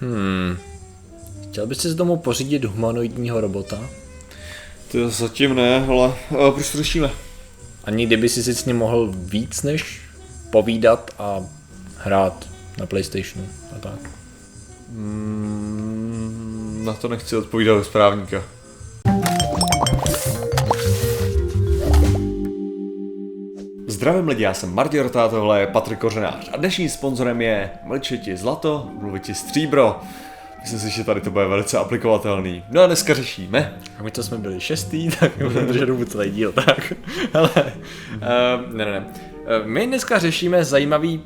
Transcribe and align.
Hmm. 0.00 0.56
Chtěl 1.50 1.66
bys 1.66 1.78
si 1.78 1.90
z 1.90 1.94
domu 1.94 2.16
pořídit 2.16 2.64
humanoidního 2.64 3.40
robota? 3.40 3.80
To 4.92 5.10
zatím 5.10 5.54
ne, 5.54 5.86
ale 5.86 6.14
uh, 6.30 6.50
proč 6.50 6.72
to 6.72 6.78
řešíme? 6.78 7.10
A 7.84 7.90
nikdy 7.90 8.16
by 8.16 8.28
si 8.28 8.42
si 8.42 8.54
s 8.54 8.64
ním 8.64 8.76
mohl 8.76 9.14
víc 9.16 9.62
než 9.62 10.00
povídat 10.50 11.10
a 11.18 11.40
hrát 11.96 12.48
na 12.78 12.86
Playstationu 12.86 13.48
a 13.76 13.78
tak. 13.78 14.10
Mm, 14.90 16.82
na 16.84 16.92
to 16.92 17.08
nechci 17.08 17.36
odpovídat 17.36 17.78
bez 17.78 17.88
Zdravím 23.96 24.28
lidi, 24.28 24.42
já 24.42 24.54
jsem 24.54 24.74
Martin 24.74 25.02
Rotá, 25.02 25.28
tohle 25.28 25.60
je 25.60 25.66
Patrik 25.66 25.98
Kořenář 25.98 26.50
a 26.52 26.56
dnešním 26.56 26.88
sponzorem 26.88 27.40
je 27.40 27.70
Mlčeti 27.84 28.36
Zlato, 28.36 28.90
Mluviti 29.00 29.34
Stříbro. 29.34 30.00
Myslím 30.60 30.80
si, 30.80 30.90
že 30.90 31.04
tady 31.04 31.20
to 31.20 31.30
bude 31.30 31.46
velice 31.46 31.78
aplikovatelný. 31.78 32.64
No 32.70 32.82
a 32.82 32.86
dneska 32.86 33.14
řešíme. 33.14 33.78
A 33.98 34.02
my 34.02 34.10
to 34.10 34.22
jsme 34.22 34.38
byli 34.38 34.60
šestý, 34.60 35.10
tak 35.20 35.32
budeme 35.36 35.66
držet 35.66 35.86
dobu 35.86 36.04
celý 36.04 36.30
díl, 36.30 36.52
tak. 36.52 36.92
Ale, 37.34 37.50
uh, 37.54 38.74
ne, 38.74 38.84
ne, 38.84 38.90
ne. 38.90 39.06
Uh, 39.06 39.66
my 39.66 39.86
dneska 39.86 40.18
řešíme 40.18 40.64
zajímavý 40.64 41.22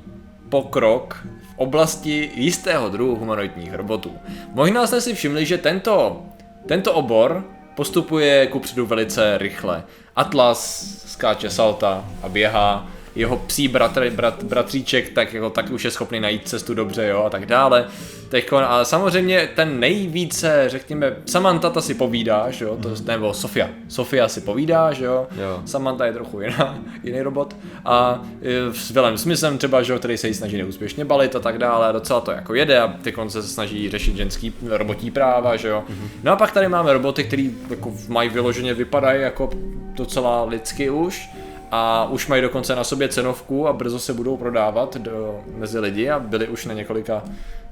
pokrok 0.48 1.26
v 1.54 1.58
oblasti 1.58 2.30
jistého 2.34 2.88
druhu 2.88 3.16
humanoidních 3.16 3.74
robotů. 3.74 4.12
Možná 4.54 4.86
jste 4.86 5.00
si 5.00 5.14
všimli, 5.14 5.46
že 5.46 5.58
tento, 5.58 6.22
tento 6.66 6.92
obor 6.92 7.44
postupuje 7.80 8.46
kupředu 8.46 8.86
velice 8.86 9.38
rychle. 9.38 9.82
Atlas 10.16 10.84
skáče 11.06 11.50
salta 11.50 12.04
a 12.22 12.28
běhá, 12.28 12.88
jeho 13.14 13.36
psí 13.36 13.68
bratr, 13.68 14.10
brat, 14.10 14.42
bratříček 14.42 15.08
tak, 15.08 15.32
jako, 15.34 15.50
tak 15.50 15.70
už 15.70 15.84
je 15.84 15.90
schopný 15.90 16.20
najít 16.20 16.48
cestu 16.48 16.74
dobře 16.74 17.06
jo, 17.06 17.24
a 17.24 17.30
tak 17.30 17.46
dále. 17.46 17.88
Teďko, 18.30 18.56
a 18.56 18.84
samozřejmě 18.84 19.48
ten 19.54 19.80
nejvíce, 19.80 20.64
řekněme, 20.66 21.16
Samantha 21.26 21.70
ta 21.70 21.80
si 21.80 21.94
povídá, 21.94 22.50
že 22.50 22.64
jo, 22.64 22.76
to, 22.82 22.90
nebo 23.06 23.34
Sofia. 23.34 23.68
Sofia 23.88 24.28
si 24.28 24.40
povídá, 24.40 24.92
že 24.92 25.04
jo, 25.04 25.26
Jo. 25.36 25.62
Samantha 25.64 26.06
je 26.06 26.12
trochu 26.12 26.40
jiná, 26.40 26.78
jiný 27.02 27.22
robot 27.22 27.56
a 27.84 28.22
e, 28.42 28.74
s 28.74 28.90
Willem 28.90 29.18
Smithem 29.18 29.58
třeba, 29.58 29.82
že 29.82 29.92
jo, 29.92 29.98
který 29.98 30.16
se 30.18 30.28
jí 30.28 30.34
snaží 30.34 30.58
neúspěšně 30.58 31.04
balit 31.04 31.36
a 31.36 31.40
tak 31.40 31.58
dále, 31.58 31.86
a 31.86 31.92
docela 31.92 32.20
to 32.20 32.30
jako 32.30 32.54
jede 32.54 32.80
a 32.80 32.88
ty 33.02 33.14
se 33.28 33.42
snaží 33.42 33.90
řešit 33.90 34.16
ženský 34.16 34.54
robotní 34.68 35.10
práva, 35.10 35.56
že 35.56 35.68
jo. 35.68 35.84
No 36.22 36.32
a 36.32 36.36
pak 36.36 36.52
tady 36.52 36.68
máme 36.68 36.92
roboty, 36.92 37.24
který 37.24 37.54
jako 37.70 37.92
mají 38.08 38.28
vyloženě 38.28 38.74
vypadají 38.74 39.22
jako 39.22 39.50
docela 39.94 40.44
lidsky 40.44 40.90
už, 40.90 41.30
a 41.70 42.08
už 42.10 42.26
mají 42.26 42.42
dokonce 42.42 42.76
na 42.76 42.84
sobě 42.84 43.08
cenovku 43.08 43.68
a 43.68 43.72
brzo 43.72 43.98
se 43.98 44.14
budou 44.14 44.36
prodávat 44.36 44.96
do, 44.96 45.40
mezi 45.56 45.78
lidi 45.78 46.10
a 46.10 46.18
byli 46.18 46.48
už 46.48 46.66
na 46.66 46.74
několika 46.74 47.22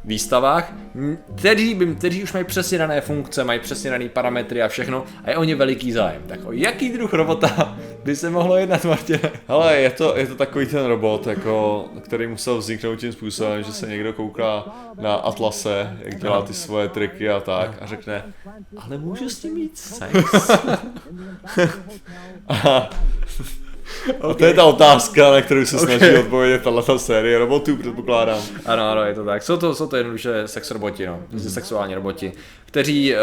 výstavách, 0.09 0.73
kteří, 1.37 1.75
by, 1.75 1.95
kteří 1.95 2.23
už 2.23 2.33
mají 2.33 2.45
přesně 2.45 2.78
dané 2.78 3.01
funkce, 3.01 3.45
mají 3.45 3.61
přesně 3.61 3.91
dané 3.91 4.09
parametry 4.09 4.62
a 4.62 4.69
všechno 4.69 5.05
a 5.25 5.31
je 5.31 5.37
o 5.37 5.45
ně 5.45 5.56
veliký 5.56 5.92
zájem. 5.92 6.23
Tak 6.27 6.41
o 6.45 6.53
jaký 6.53 6.91
druh 6.91 7.12
robota 7.12 7.78
by 8.05 8.17
se 8.17 8.31
mohlo 8.31 8.56
jednat, 8.56 8.84
Martine? 8.84 9.31
Hele, 9.48 9.77
je 9.77 9.91
to, 9.91 10.17
je 10.17 10.27
to 10.27 10.34
takový 10.34 10.67
ten 10.67 10.87
robot, 10.87 11.27
jako, 11.27 11.84
který 12.05 12.27
musel 12.27 12.59
vzniknout 12.59 12.97
tím 12.97 13.12
způsobem, 13.12 13.62
že 13.62 13.73
se 13.73 13.87
někdo 13.87 14.12
kouká 14.12 14.65
na 15.00 15.15
Atlase, 15.15 15.97
jak 16.00 16.20
dělá 16.20 16.43
ty 16.43 16.55
svoje 16.55 16.89
triky 16.89 17.31
a 17.31 17.41
tak 17.41 17.77
a 17.81 17.87
řekne, 17.87 18.25
ale 18.77 18.98
můžu 18.98 19.28
s 19.28 19.39
tím 19.39 19.55
mít 19.55 19.78
sex? 19.78 20.50
a 24.20 24.34
to 24.34 24.44
je 24.44 24.54
ta 24.54 24.64
otázka, 24.64 25.30
na 25.30 25.42
kterou 25.42 25.66
se 25.66 25.78
snaží 25.78 25.96
Okay. 25.96 26.18
odpovědět 26.18 26.62
tato 26.62 26.98
série 26.98 27.38
robotů, 27.38 27.77
předpokládám. 27.77 28.42
Ano, 28.66 28.91
ano, 28.91 29.02
je 29.04 29.14
to 29.14 29.24
tak. 29.24 29.42
Jsou 29.42 29.56
to, 29.56 29.74
jsou 29.74 29.86
to 29.86 29.96
jednoduše 29.96 30.42
sex 30.48 30.70
roboti, 30.70 31.06
no. 31.06 31.20
Mm. 31.32 31.41
Sexuální 31.41 31.94
roboti, 31.94 32.32
kteří, 32.64 33.14
uh, 33.14 33.19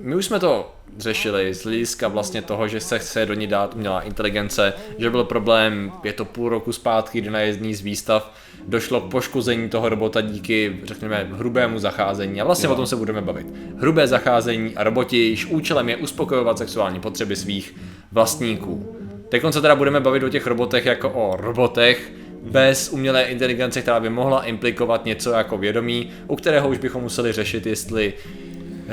my 0.00 0.14
už 0.14 0.24
jsme 0.26 0.40
to 0.40 0.72
řešili 0.98 1.54
z 1.54 1.64
hlediska 1.64 2.08
vlastně 2.08 2.42
toho, 2.42 2.68
že 2.68 2.80
se 2.80 2.98
chce 2.98 3.26
do 3.26 3.34
ní 3.34 3.46
dát 3.46 3.74
umělá 3.74 4.00
inteligence, 4.00 4.72
že 4.98 5.10
byl 5.10 5.24
problém, 5.24 5.92
je 6.04 6.12
to 6.12 6.24
půl 6.24 6.48
roku 6.48 6.72
zpátky, 6.72 7.20
kdy 7.20 7.30
na 7.30 7.40
jedný 7.40 7.74
z 7.74 7.80
výstav 7.80 8.32
došlo 8.68 9.00
k 9.00 9.10
poškození 9.10 9.68
toho 9.68 9.88
robota 9.88 10.20
díky, 10.20 10.76
řekněme, 10.84 11.28
hrubému 11.32 11.78
zacházení. 11.78 12.40
A 12.40 12.44
vlastně 12.44 12.66
Jo. 12.66 12.72
o 12.72 12.76
tom 12.76 12.86
se 12.86 12.96
budeme 12.96 13.20
bavit. 13.20 13.46
Hrubé 13.78 14.06
zacházení 14.08 14.76
a 14.76 14.84
roboti, 14.84 15.16
jejichž 15.18 15.44
účelem 15.46 15.88
je 15.88 15.96
uspokojovat 15.96 16.58
sexuální 16.58 17.00
potřeby 17.00 17.36
svých 17.36 17.74
vlastníků. 18.12 18.96
Teď 19.28 19.42
se 19.50 19.60
teda 19.60 19.74
budeme 19.74 20.00
bavit 20.00 20.22
o 20.22 20.28
těch 20.28 20.46
robotech 20.46 20.86
jako 20.86 21.10
o 21.10 21.36
robotech, 21.36 22.12
bez 22.42 22.88
umělé 22.88 23.22
inteligence, 23.22 23.82
která 23.82 24.00
by 24.00 24.10
mohla 24.10 24.44
implikovat 24.44 25.04
něco 25.04 25.30
jako 25.30 25.58
vědomí, 25.58 26.10
u 26.26 26.36
kterého 26.36 26.68
už 26.68 26.78
bychom 26.78 27.02
museli 27.02 27.32
řešit, 27.32 27.66
jestli 27.66 28.14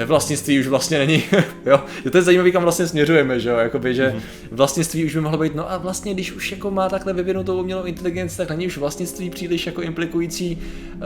vlastnictví 0.05 0.59
už 0.59 0.67
vlastně 0.67 0.97
není, 0.97 1.23
jo, 1.65 1.79
je 2.05 2.11
to 2.11 2.17
je 2.17 2.21
zajímavý, 2.21 2.51
kam 2.51 2.63
vlastně 2.63 2.87
směřujeme, 2.87 3.39
že 3.39 3.49
jo, 3.49 3.57
jakoby, 3.57 3.95
že 3.95 4.15
vlastnictví 4.51 5.05
už 5.05 5.15
by 5.15 5.21
mohlo 5.21 5.37
být, 5.37 5.55
no 5.55 5.71
a 5.71 5.77
vlastně, 5.77 6.13
když 6.13 6.31
už 6.31 6.51
jako 6.51 6.71
má 6.71 6.89
takhle 6.89 7.13
vyvinutou 7.13 7.59
umělou 7.59 7.83
inteligenci, 7.83 8.37
tak 8.37 8.49
není 8.49 8.67
už 8.67 8.77
vlastnictví 8.77 9.29
příliš 9.29 9.65
jako 9.65 9.81
implikující 9.81 10.57
uh, 10.95 11.01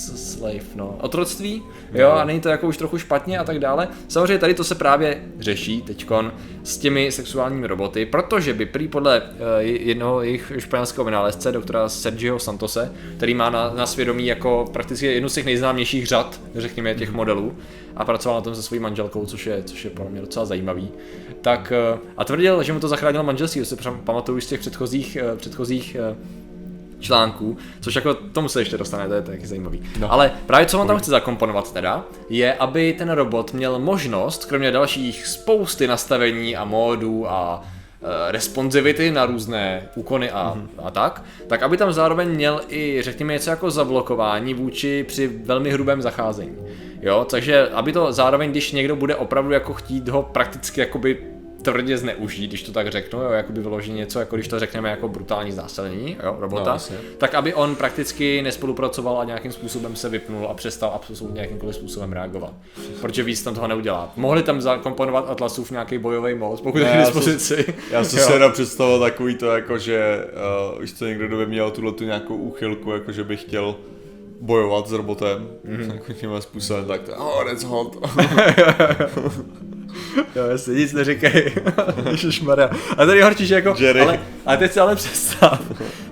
slave, 0.00 0.64
no, 0.74 0.98
otroctví, 1.00 1.62
jo, 1.92 2.10
a 2.10 2.24
není 2.24 2.40
to 2.40 2.48
jako 2.48 2.68
už 2.68 2.76
trochu 2.76 2.98
špatně 2.98 3.38
a 3.38 3.44
tak 3.44 3.58
dále. 3.58 3.88
Samozřejmě 4.08 4.38
tady 4.38 4.54
to 4.54 4.64
se 4.64 4.74
právě 4.74 5.22
řeší 5.40 5.82
teďkon 5.82 6.32
s 6.62 6.78
těmi 6.78 7.12
sexuálními 7.12 7.66
roboty, 7.66 8.06
protože 8.06 8.54
by 8.54 8.66
prý 8.66 8.88
podle 8.88 9.22
uh, 9.22 9.28
jednoho 9.60 10.22
jejich 10.22 10.52
španělského 10.58 11.04
vynálezce, 11.04 11.52
doktora 11.52 11.88
Sergio 11.88 12.38
Santose, 12.38 12.92
který 13.16 13.34
má 13.34 13.50
na, 13.50 13.72
na 13.74 13.86
svědomí 13.86 14.26
jako 14.26 14.64
prakticky 14.72 15.06
jednu 15.06 15.28
z 15.28 15.34
těch 15.34 15.44
nejznámějších 15.44 16.06
řad, 16.06 16.40
řekněme, 16.54 16.94
těch 16.94 17.12
modelů, 17.12 17.56
a 17.96 18.04
pracoval 18.04 18.38
na 18.38 18.42
tom 18.42 18.54
se 18.54 18.62
svojí 18.62 18.80
manželkou, 18.80 19.26
což 19.26 19.46
je, 19.46 19.62
což 19.62 19.84
je 19.84 19.90
pro 19.90 20.08
mě 20.10 20.20
docela 20.20 20.46
zajímavý, 20.46 20.88
tak 21.40 21.72
uh, 21.92 21.98
a 22.16 22.24
tvrdil, 22.24 22.62
že 22.62 22.72
mu 22.72 22.80
to 22.80 22.88
zachránilo 22.88 23.24
manželství, 23.24 23.60
to 23.60 23.66
si 23.66 23.76
pamatuju 24.04 24.40
z 24.40 24.46
těch 24.46 24.60
předchozích, 24.60 25.18
uh, 25.32 25.38
předchozích 25.38 25.96
článků, 27.00 27.56
což 27.80 27.94
jako 27.94 28.14
tomu 28.14 28.48
se 28.48 28.60
ještě 28.60 28.78
dostane, 28.78 29.08
to 29.08 29.14
je 29.14 29.22
taky 29.22 29.46
zajímavý. 29.46 29.82
No. 29.98 30.12
Ale 30.12 30.32
právě 30.46 30.66
co 30.66 30.80
on 30.80 30.86
tam 30.86 30.98
chce 30.98 31.10
zakomponovat 31.10 31.72
teda, 31.72 32.04
je, 32.28 32.54
aby 32.54 32.92
ten 32.92 33.10
robot 33.10 33.52
měl 33.52 33.78
možnost, 33.78 34.44
kromě 34.44 34.70
dalších 34.70 35.26
spousty 35.26 35.86
nastavení 35.86 36.56
a 36.56 36.64
módů 36.64 37.30
a 37.30 37.62
eh, 38.02 38.32
responsivity 38.32 39.10
na 39.10 39.26
různé 39.26 39.88
úkony 39.94 40.30
a, 40.30 40.54
mm-hmm. 40.56 40.86
a 40.86 40.90
tak, 40.90 41.24
tak 41.46 41.62
aby 41.62 41.76
tam 41.76 41.92
zároveň 41.92 42.28
měl 42.28 42.60
i, 42.68 43.02
řekněme, 43.02 43.32
něco 43.32 43.50
jako 43.50 43.70
zablokování 43.70 44.54
vůči 44.54 45.04
při 45.08 45.26
velmi 45.26 45.70
hrubém 45.70 46.02
zacházení. 46.02 46.56
Jo, 47.02 47.26
takže 47.30 47.68
aby 47.68 47.92
to 47.92 48.12
zároveň, 48.12 48.50
když 48.50 48.72
někdo 48.72 48.96
bude 48.96 49.16
opravdu 49.16 49.50
jako 49.50 49.74
chtít 49.74 50.08
ho 50.08 50.22
prakticky 50.22 50.80
jakoby 50.80 51.39
tvrdě 51.62 51.98
zneužít, 51.98 52.48
když 52.48 52.62
to 52.62 52.72
tak 52.72 52.88
řeknu, 52.88 53.20
jo, 53.20 53.30
jakoby 53.30 53.60
vyložit 53.60 53.92
něco, 53.92 54.18
jako 54.20 54.36
když 54.36 54.48
to 54.48 54.58
řekneme 54.58 54.90
jako 54.90 55.08
brutální 55.08 55.52
znásilnění, 55.52 56.16
jo, 56.24 56.36
robota, 56.38 56.64
No, 56.64 56.72
jasně. 56.72 56.96
tak 57.18 57.34
aby 57.34 57.54
on 57.54 57.76
prakticky 57.76 58.42
nespolupracoval 58.42 59.20
a 59.20 59.24
nějakým 59.24 59.52
způsobem 59.52 59.96
se 59.96 60.08
vypnul 60.08 60.46
a 60.50 60.54
přestal 60.54 60.90
absolutně 60.94 61.40
jakýmkoliv 61.40 61.74
způsobem 61.76 62.12
reagovat. 62.12 62.52
Protože 63.00 63.22
víc 63.22 63.42
tam 63.42 63.54
toho 63.54 63.68
neudělá. 63.68 64.12
Mohli 64.16 64.42
tam 64.42 64.60
zakomponovat 64.60 65.30
Atlasův 65.30 65.70
nějaký 65.70 65.98
bojový 65.98 66.34
mod, 66.34 66.60
pokud 66.60 66.78
je 66.78 66.84
Ne, 66.84 66.92
k 66.92 66.98
dispozici. 66.98 67.74
Já 67.90 68.04
jsem 68.04 68.18
si 68.20 68.32
jenom 68.32 68.52
představil 68.52 69.00
takový 69.00 69.34
to, 69.34 69.46
jako 69.46 69.78
že 69.78 70.24
uh, 70.74 70.80
víš 70.80 70.92
co, 70.94 71.06
někdo 71.06 71.26
kdo 71.26 71.36
by 71.36 71.46
měl 71.46 71.70
tuhle 71.70 71.92
tu 71.92 72.04
nějakou 72.04 72.36
úchylku, 72.36 72.90
jako 72.92 73.12
že 73.12 73.24
by 73.24 73.36
chtěl 73.36 73.74
bojovat 74.40 74.88
s 74.88 74.92
robotem, 74.92 75.48
Mhm. 75.64 75.76
mm-hmm. 75.90 76.14
tímhle 76.14 76.42
způsobem, 76.42 76.84
tak 76.84 77.00
to, 77.02 77.16
oh, 77.16 77.44
that's 77.44 77.64
hot. 77.64 77.96
Jo, 80.36 80.46
jasně, 80.46 80.74
nic 80.74 80.92
neříkej. 80.92 81.54
Ježišmarja. 82.10 82.70
A 82.96 83.06
tady 83.06 83.22
horčí, 83.22 83.46
že 83.46 83.54
jako, 83.54 83.74
Jerry. 83.78 84.00
ale, 84.00 84.20
ale 84.46 84.56
teď 84.56 84.72
si 84.72 84.80
ale 84.80 84.96
představ, 84.96 85.62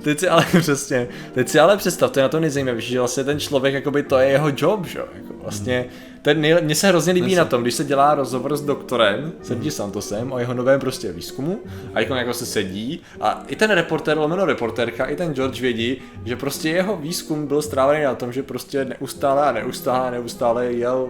teď 0.03 0.19
si 0.19 0.29
ale 0.29 0.47
přesně, 0.61 1.09
teď 1.35 1.49
si 1.49 1.59
ale 1.59 1.77
představ, 1.77 2.11
to 2.11 2.19
je 2.19 2.23
na 2.23 2.29
to 2.29 2.41
nejzajímavější, 2.41 2.93
že 2.93 2.99
vlastně 2.99 3.25
ten 3.25 3.41
člověk, 3.41 3.75
jakoby 3.75 4.03
to 4.03 4.19
je 4.19 4.29
jeho 4.29 4.53
job, 4.57 4.87
že 4.87 4.99
jo, 4.99 5.05
jako 5.15 5.35
vlastně, 5.43 5.85
ten 6.23 6.41
nej, 6.41 6.57
mně 6.61 6.75
se 6.75 6.89
hrozně 6.89 7.13
líbí 7.13 7.35
na 7.35 7.45
tom, 7.45 7.63
když 7.63 7.75
se 7.75 7.85
dělá 7.85 8.15
rozhovor 8.15 8.57
s 8.57 8.61
doktorem, 8.61 9.33
Sergi 9.43 9.71
Santosem, 9.71 10.33
o 10.33 10.39
jeho 10.39 10.55
novém 10.55 10.81
prostě 10.81 11.13
výzkumu, 11.13 11.61
a 11.95 12.01
jako, 12.01 12.15
jako 12.15 12.35
se 12.35 12.47
sedí, 12.47 13.01
a 13.21 13.45
i 13.47 13.57
ten 13.57 13.71
reporter, 13.71 14.19
lomeno 14.19 14.47
reportérka, 14.47 15.05
i 15.05 15.17
ten 15.17 15.35
George 15.35 15.61
vědí, 15.61 15.97
že 16.25 16.37
prostě 16.37 16.71
jeho 16.71 16.97
výzkum 16.97 17.47
byl 17.47 17.63
strávený 17.63 18.05
na 18.05 18.15
tom, 18.15 18.33
že 18.33 18.43
prostě 18.43 18.85
neustále 18.85 19.47
a 19.47 19.53
neustále 19.53 20.09
a 20.09 20.11
neustále 20.11 20.73
jel 20.73 21.09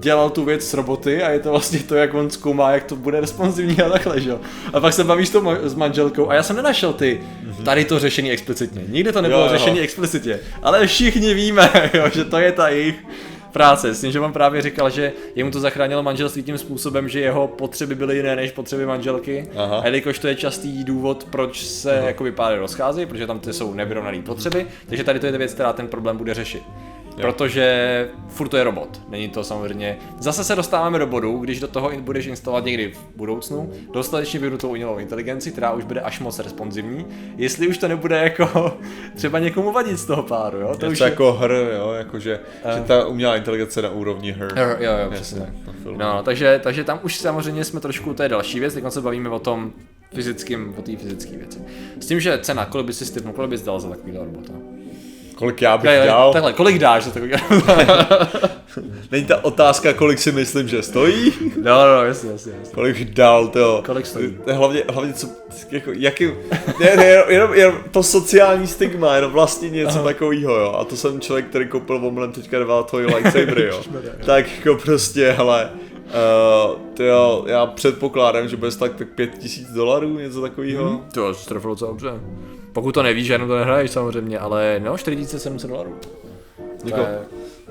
dělal 0.00 0.30
tu 0.30 0.44
věc 0.44 0.68
s 0.68 0.74
roboty 0.74 1.22
a 1.22 1.30
je 1.30 1.38
to 1.38 1.50
vlastně 1.50 1.78
to, 1.78 1.94
jak 1.94 2.14
on 2.14 2.30
zkoumá, 2.30 2.70
jak 2.70 2.84
to 2.84 2.96
bude 2.96 3.20
responsivní 3.20 3.80
a 3.80 3.88
takhle, 3.88 4.20
že 4.20 4.30
jo. 4.30 4.40
A 4.72 4.80
pak 4.80 4.92
se 4.92 5.04
bavíš 5.04 5.28
to 5.30 5.56
s 5.62 5.74
manželkou 5.74 6.30
a 6.30 6.34
já 6.34 6.42
jsem 6.42 6.56
nenašel 6.56 6.92
ty, 6.92 7.20
tady 7.64 7.84
to 7.84 7.98
řešení 7.98 8.30
explicitně. 8.30 8.84
Nikdy 8.88 9.12
to 9.12 9.22
nebylo 9.22 9.40
Jo, 9.40 9.46
jo. 9.46 9.58
řešení 9.58 9.80
explicitně, 9.80 10.38
ale 10.62 10.86
všichni 10.86 11.34
víme, 11.34 11.90
jo, 11.94 12.04
že 12.14 12.24
to 12.24 12.38
je 12.38 12.52
ta 12.52 12.68
jejich 12.68 13.04
práce. 13.52 13.94
S 13.94 14.00
tím, 14.00 14.12
že 14.12 14.20
on 14.20 14.32
právě 14.32 14.62
říkal, 14.62 14.90
že 14.90 15.12
jemu 15.34 15.50
to 15.50 15.60
zachránilo 15.60 16.02
manželství 16.02 16.42
tím 16.42 16.58
způsobem, 16.58 17.08
že 17.08 17.20
jeho 17.20 17.48
potřeby 17.48 17.94
byly 17.94 18.16
jiné 18.16 18.36
než 18.36 18.52
potřeby 18.52 18.86
manželky. 18.86 19.48
Aha. 19.56 19.78
A 19.78 19.84
jelikož 19.84 20.18
to 20.18 20.28
je 20.28 20.34
častý 20.34 20.84
důvod, 20.84 21.26
proč 21.30 21.64
se 21.64 22.02
jakoby 22.06 22.32
páry 22.32 22.58
rozcházejí, 22.58 23.06
protože 23.06 23.26
tam 23.26 23.40
ty 23.40 23.52
jsou 23.52 23.74
nevyrovnané 23.74 24.22
potřeby, 24.22 24.66
takže 24.86 25.04
tady 25.04 25.20
to 25.20 25.26
je 25.26 25.32
ta 25.32 25.38
věc, 25.38 25.54
která 25.54 25.72
ten 25.72 25.88
problém 25.88 26.16
bude 26.16 26.34
řešit. 26.34 26.62
Protože 27.20 28.08
furt 28.28 28.48
to 28.48 28.56
je 28.56 28.64
robot. 28.64 29.00
Není 29.08 29.28
to 29.28 29.44
samozřejmě. 29.44 29.98
Zase 30.18 30.44
se 30.44 30.56
dostáváme 30.56 30.98
do 30.98 31.06
bodu, 31.06 31.38
když 31.38 31.60
do 31.60 31.68
toho 31.68 31.90
budeš 32.00 32.26
instalovat 32.26 32.64
někdy 32.64 32.92
v 32.92 33.16
budoucnu 33.16 33.72
dostatečně 33.92 34.40
vyvinutou 34.40 34.68
umělou 34.68 34.98
inteligenci, 34.98 35.52
která 35.52 35.72
už 35.72 35.84
bude 35.84 36.00
až 36.00 36.20
moc 36.20 36.38
responsivní. 36.38 37.06
Jestli 37.36 37.68
už 37.68 37.78
to 37.78 37.88
nebude 37.88 38.16
jako 38.16 38.78
třeba 39.16 39.38
někomu 39.38 39.72
vadit 39.72 39.98
z 39.98 40.04
toho 40.04 40.22
páru, 40.22 40.60
jo? 40.60 40.68
To 40.68 40.78
To 40.78 40.86
už 40.86 41.00
je 41.00 41.04
jako 41.04 41.32
hr, 41.32 41.50
jo, 41.76 41.92
jakože, 41.92 42.40
že 42.74 42.82
ta 42.86 43.06
umělá 43.06 43.36
inteligence 43.36 43.82
na 43.82 43.90
úrovni 43.90 44.32
her. 44.32 44.52
Jo, 44.56 44.66
jo, 44.78 44.98
jo, 45.04 45.10
přesně. 45.10 45.54
Filmu. 45.82 45.98
No, 45.98 46.22
takže, 46.22 46.60
takže 46.62 46.84
tam 46.84 47.00
už 47.02 47.16
samozřejmě 47.16 47.64
jsme 47.64 47.80
trošku, 47.80 48.14
to 48.14 48.22
je 48.22 48.28
další 48.28 48.60
věc, 48.60 48.74
teď 48.74 48.84
se 48.88 49.00
bavíme 49.00 49.28
o 49.28 49.38
tom 49.38 49.72
fyzickým, 50.14 50.74
o 50.78 50.82
té 50.82 50.96
fyzické 50.96 51.36
věci. 51.36 51.58
S 52.00 52.06
tím, 52.06 52.20
že 52.20 52.38
cena, 52.38 52.64
kolik 52.64 52.86
by 52.86 52.92
si 52.92 53.06
styrnul, 53.06 53.32
kolik 53.32 53.50
bys 53.50 53.62
dal 53.62 53.80
za 53.80 53.88
takovýhle 53.88 54.24
robota? 54.24 54.52
Kolik 55.38 55.62
já 55.62 55.78
bych 55.78 55.90
Takhle, 55.90 56.06
dal? 56.06 56.32
takhle, 56.32 56.52
kolik 56.52 56.78
dáš 56.78 57.04
za 57.04 57.10
takový 57.10 57.32
Není 59.10 59.26
ta 59.26 59.44
otázka, 59.44 59.92
kolik 59.92 60.18
si 60.18 60.32
myslím, 60.32 60.68
že 60.68 60.82
stojí? 60.82 61.32
No, 61.62 61.86
no, 61.86 61.96
no, 61.96 62.04
jasně, 62.04 62.30
jasně, 62.30 62.52
jasně. 62.58 62.74
Kolik 62.74 63.04
dal, 63.04 63.48
to 63.48 63.82
Kolik 63.86 64.06
stojí? 64.06 64.38
Hlavně, 64.52 64.82
hlavně 64.88 65.12
co, 65.12 65.28
jako, 65.70 65.90
jaký, 65.94 66.26
ne, 66.80 66.96
ne, 66.96 67.04
jenom, 67.04 67.30
jenom, 67.30 67.54
jenom, 67.54 67.74
to 67.90 68.02
sociální 68.02 68.66
stigma, 68.66 69.16
jenom 69.16 69.32
vlastně 69.32 69.70
něco 69.70 69.98
takového, 69.98 70.54
jo. 70.54 70.72
A 70.80 70.84
to 70.84 70.96
jsem 70.96 71.20
člověk, 71.20 71.46
který 71.46 71.66
koupil 71.68 71.96
omylem 71.96 72.32
teďka 72.32 72.58
dva 72.58 72.82
tvoje 72.82 73.06
lightsabery, 73.16 73.66
jo. 73.66 73.80
tak 74.26 74.46
jako 74.56 74.82
prostě, 74.84 75.32
hele, 75.32 75.70
uh, 76.08 76.80
to 76.94 77.02
jo, 77.04 77.44
já 77.46 77.66
předpokládám, 77.66 78.48
že 78.48 78.56
bude 78.56 78.70
stát 78.70 78.92
tak 78.96 79.08
5000 79.08 79.68
dolarů, 79.70 80.18
něco 80.18 80.40
takového. 80.40 80.88
Hmm. 80.88 81.00
To 81.14 81.34
jsi 81.34 81.48
trefil 81.48 81.70
docela 81.70 81.90
dobře. 81.90 82.10
Pokud 82.72 82.92
to 82.92 83.02
nevíš, 83.02 83.26
že 83.26 83.34
jenom 83.34 83.48
to 83.48 83.56
nehraješ 83.56 83.90
samozřejmě, 83.90 84.38
ale 84.38 84.80
no, 84.84 84.98
4700 84.98 85.70
dolarů. 85.70 85.94
Jako, 86.84 87.00
je- 87.00 87.18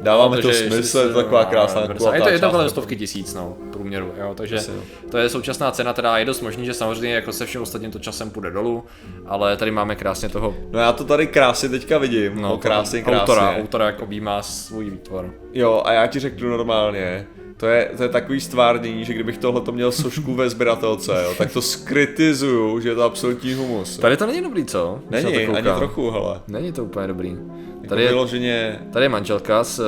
dáváme 0.01 0.36
no, 0.36 0.42
to 0.42 0.54
smysl, 0.54 0.75
je 0.75 0.84
se- 0.84 1.10
to 1.10 1.13
taková 1.24 1.44
no, 1.44 1.50
krásná 1.50 1.81
no, 1.81 1.88
Je 1.94 1.98
kulatá 1.98 2.24
to, 2.24 2.30
je 2.30 2.39
to 2.39 2.50
kolem 2.50 2.69
stovky 2.69 2.95
tisíc, 2.95 3.34
no, 3.34 3.57
průměru, 3.72 4.13
jo, 4.19 4.34
takže 4.36 4.56
Asi 4.57 4.72
jo. 4.72 4.78
to 5.12 5.18
je 5.18 5.30
současná 5.30 5.72
cena, 5.72 5.94
teda 5.94 6.18
je 6.18 6.25
dost 6.25 6.42
možný, 6.42 6.66
že 6.66 6.74
samozřejmě 6.74 7.16
jako 7.16 7.31
se 7.34 7.45
všem 7.45 7.62
ostatním 7.62 7.92
to 7.92 8.00
časem 8.00 8.30
půjde 8.30 8.51
dolů, 8.51 8.84
ale 9.25 9.57
tady 9.57 9.72
máme 9.72 9.95
krásně 9.95 10.30
toho 10.30 10.56
No 10.72 10.80
já 10.80 10.92
to 10.94 11.04
tady 11.04 11.28
krásně 11.28 11.69
teďka 11.69 11.98
vidím, 11.98 12.42
no, 12.42 12.57
krásně, 12.57 13.01
krásně. 13.01 13.22
autora, 13.22 13.57
autora, 13.57 13.86
jak 13.86 14.01
objímá 14.01 14.42
svůj 14.42 14.89
výtvor. 14.89 15.34
Jo, 15.54 15.81
a 15.86 15.94
já 15.94 16.07
ti 16.07 16.19
řeknu 16.19 16.50
normálně, 16.50 17.28
to 17.57 17.68
je, 17.68 17.92
to 17.98 18.04
je 18.04 18.09
takový 18.09 18.39
stvárnění, 18.42 19.06
že 19.06 19.13
kdybych 19.13 19.38
tohle 19.38 19.62
to 19.62 19.71
měl 19.71 19.92
sošku 19.92 20.33
ve 20.33 20.50
sběratelce, 20.50 21.12
jo, 21.24 21.33
tak 21.38 21.51
to 21.54 21.62
skritizuju, 21.62 22.80
že 22.80 22.89
je 22.89 22.95
to 22.95 23.04
absolutní 23.04 23.54
humus. 23.54 23.98
Tady 23.98 24.18
to 24.18 24.25
není 24.25 24.42
dobrý, 24.42 24.65
co? 24.65 25.00
Když 25.09 25.21
to 25.24 25.30
Není, 25.30 25.45
ani 25.48 25.68
trochu, 25.77 26.12
hele. 26.12 26.42
Není 26.48 26.71
to 26.71 26.83
úplně 26.83 27.07
dobrý. 27.07 27.30
Jako 27.30 27.88
Tady 27.89 28.01
je, 28.04 28.07
vyloženě, 28.09 28.80
tady 28.94 29.06
je 29.06 29.09
manželka 29.09 29.63
s 29.63 29.80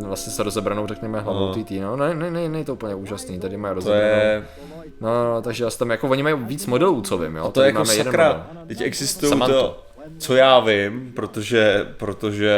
eh, 0.00 0.04
vlastně 0.04 0.32
se 0.32 0.42
rozebranou, 0.42 0.86
řekněme, 0.86 1.20
hlavou 1.20 1.46
No. 1.46 1.54
TT, 1.54 1.70
no, 1.70 1.96
ne, 1.96 2.14
ne, 2.14 2.30
ne, 2.30 2.48
ne, 2.48 2.64
to 2.64 2.72
úplně 2.72 2.94
úžasný, 2.94 3.38
tady 3.40 3.56
mají 3.56 3.70
to 3.70 3.74
rozebranou. 3.74 4.04
je, 4.16 4.44
No, 5.00 5.24
no, 5.34 5.42
takže 5.42 5.64
asi 5.64 5.78
tam 5.78 5.90
jako, 5.90 6.08
oni 6.08 6.22
mají 6.22 6.34
víc 6.38 6.66
modelů, 6.66 7.00
co 7.02 7.18
vím, 7.18 7.36
jo? 7.36 7.44
to 7.44 7.50
Tady 7.50 7.64
je 7.64 7.68
jako 7.68 7.78
máme 7.78 7.92
jeden 7.94 8.04
sakra, 8.04 8.46
model. 8.48 8.66
teď 8.66 8.80
existují 8.80 9.30
Samantha. 9.30 9.60
to, 9.60 9.82
co 10.18 10.36
já 10.36 10.60
vím, 10.60 11.12
protože, 11.16 11.86
protože 11.96 12.56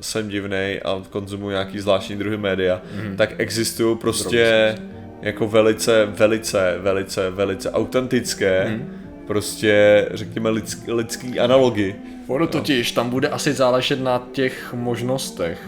jsem 0.00 0.28
divnej 0.28 0.80
a 0.84 1.02
konzumuji 1.10 1.50
nějaký 1.50 1.78
zvláštní 1.78 2.16
druhy 2.16 2.36
média, 2.36 2.82
Mhm. 2.96 3.16
tak 3.16 3.34
existují 3.38 3.96
prostě 3.96 4.74
jako 5.22 5.48
velice, 5.48 6.06
velice, 6.06 6.74
velice, 6.78 7.30
velice 7.30 7.70
autentické, 7.70 8.64
Mhm. 8.68 8.94
prostě 9.26 10.06
řekněme 10.14 10.50
lidský, 10.50 10.92
lidský 10.92 11.40
analogy. 11.40 11.94
Ono 12.26 12.46
totiž, 12.46 12.92
tam 12.92 13.10
bude 13.10 13.28
asi 13.28 13.52
záležet 13.52 14.00
na 14.00 14.22
těch 14.32 14.72
možnostech. 14.74 15.58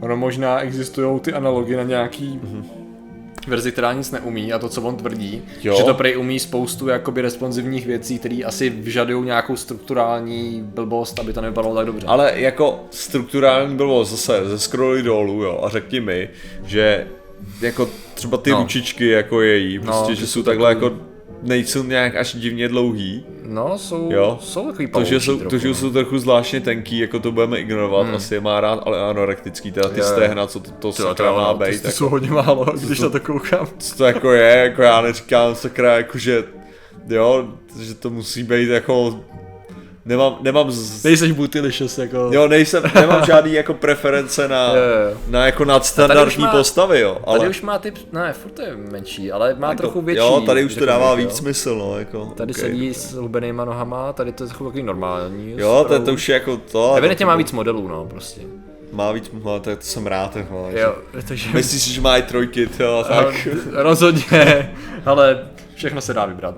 Ono 0.00 0.16
možná 0.16 0.60
existují 0.60 1.20
ty 1.20 1.32
analogy 1.32 1.76
na 1.76 1.82
nějaký 1.82 2.40
verzi, 3.46 3.72
která 3.72 3.92
nic 3.92 4.10
neumí 4.10 4.52
a 4.52 4.58
to, 4.58 4.68
co 4.68 4.82
on 4.82 4.96
tvrdí, 4.96 5.42
Jo. 5.62 5.74
že 5.76 5.82
to 5.84 5.94
prej 5.94 6.16
umí 6.18 6.38
spoustu 6.38 6.88
jakoby 6.88 7.20
responsivních 7.22 7.86
věcí, 7.86 8.18
které 8.18 8.40
asi 8.46 8.70
vyžadují 8.70 9.24
nějakou 9.26 9.56
strukturální 9.56 10.60
blbost, 10.64 11.18
aby 11.18 11.32
to 11.32 11.40
nevypadalo 11.40 11.74
tak 11.74 11.86
dobře. 11.86 12.06
Ale 12.06 12.32
jako 12.36 12.80
strukturální 12.90 13.76
bylo 13.76 14.04
zase 14.04 14.48
ze 14.48 14.58
scrolly 14.58 15.02
dolů, 15.02 15.42
jo, 15.42 15.60
a 15.64 15.68
řekni 15.68 16.00
mi, 16.00 16.28
že 16.66 17.06
jako 17.60 17.88
třeba 18.14 18.36
ty 18.38 18.50
No. 18.50 18.58
ručičky 18.58 19.08
jako 19.08 19.40
její, 19.42 19.78
prostě, 19.78 20.14
ty 20.14 20.20
že 20.20 20.26
jsou 20.26 20.32
jsou 20.32 20.42
takhle 20.42 20.74
takový- 20.74 20.92
jako 20.92 21.13
nejsou 21.44 21.82
nějak 21.82 22.16
až 22.16 22.34
divně 22.34 22.68
dlouhý, 22.68 23.24
No, 23.46 23.78
jsou, 23.78 24.08
Jo. 24.12 24.38
jsou 24.40 24.66
takový 24.66 24.86
to, 24.88 25.04
že 25.04 25.20
jsou, 25.20 25.36
trochu, 25.36 25.50
to, 25.50 25.58
že 25.58 25.68
no. 25.68 25.74
jsou 25.74 25.90
trochu 25.90 26.18
zvláštně 26.18 26.60
tenký, 26.60 26.98
jako 26.98 27.18
to 27.18 27.32
budeme 27.32 27.58
ignorovat, 27.58 28.06
hmm. 28.06 28.14
asi 28.14 28.34
je 28.34 28.40
má 28.40 28.60
rád, 28.60 28.82
ale 28.86 29.02
anorektický, 29.02 29.72
teda 29.72 29.88
ty 29.88 30.00
jo. 30.00 30.06
stehna, 30.06 30.46
co 30.46 30.60
to, 30.60 30.70
to 30.70 30.92
sakra 30.92 31.30
to, 31.30 31.36
má 31.36 31.54
být, 31.54 31.66
ty 31.66 31.74
jako, 31.76 31.90
jsou 31.90 32.08
hodně 32.08 32.30
málo, 32.30 32.66
když 32.86 33.00
na 33.00 33.08
to 33.08 33.20
koukám. 33.20 33.68
co 33.78 33.96
to 33.96 34.04
jako 34.04 34.32
je, 34.32 34.56
jako 34.56 34.82
já 34.82 35.00
neříkám 35.00 35.54
sakra, 35.54 35.96
jako 35.96 36.18
že, 36.18 36.44
jo, 37.08 37.48
že 37.80 37.94
to 37.94 38.10
musí 38.10 38.42
být 38.42 38.68
jako, 38.68 39.20
nemám, 40.06 40.36
nemám 40.40 40.70
z, 40.70 41.04
Nejseš 41.04 41.32
bootylicious, 41.32 41.98
jako... 41.98 42.30
Jo, 42.32 42.48
nejsem, 42.48 42.82
nemám 42.94 43.24
žádný 43.26 43.52
jako 43.52 43.74
preference 43.74 44.48
na, 44.48 44.66
Jo, 44.66 44.74
jo. 45.10 45.18
na 45.28 45.46
jako 45.46 45.64
nadstandardní 45.64 46.44
má- 46.44 46.50
postavy, 46.50 47.00
jo. 47.00 47.18
Ale, 47.24 47.38
Tady 47.38 47.50
už 47.50 47.62
má 47.62 47.78
typ, 47.78 47.98
ne, 48.12 48.32
furt 48.32 48.58
je 48.58 48.76
menší, 48.76 49.32
ale 49.32 49.54
má 49.58 49.68
jako, 49.68 49.82
trochu 49.82 50.00
větší. 50.00 50.18
Jo, 50.18 50.42
tady 50.46 50.64
už 50.64 50.74
to 50.74 50.86
dává 50.86 51.16
bych, 51.16 51.24
víc 51.24 51.34
jo. 51.34 51.38
smysl, 51.38 51.74
no, 51.74 51.98
jako. 51.98 52.32
Tady 52.36 52.52
okay. 52.52 52.70
sedí 52.70 52.94
s 52.94 53.12
hubenýma 53.14 53.64
nohama, 53.64 54.12
tady 54.12 54.32
to 54.32 54.44
je 54.44 54.48
takový 54.50 54.82
normální. 54.82 55.54
Jo, 55.56 55.84
to, 55.88 56.00
to 56.04 56.12
už 56.12 56.28
je 56.28 56.32
jako 56.32 56.56
to. 56.56 56.94
Evidentně 56.94 57.26
to, 57.26 57.30
má 57.30 57.36
víc 57.36 57.52
modelů, 57.52 57.88
no, 57.88 58.04
prostě. 58.04 58.40
Má 58.92 59.12
víc, 59.12 59.30
no, 59.44 59.60
to, 59.60 59.76
to 59.76 59.82
jsem 59.82 60.06
rád, 60.06 60.36
že- 60.36 60.80
Jo, 60.80 60.94
takže... 61.28 61.48
Myslíš 61.54 61.94
že 61.94 62.00
má 62.00 62.16
i 62.16 62.22
trojky, 62.22 62.68
jo, 62.80 63.04
tak. 63.08 63.48
Rozhodně, 63.72 64.74
ale 65.04 65.48
všechno 65.74 66.00
se 66.00 66.14
dá 66.14 66.26
vybrat. 66.26 66.54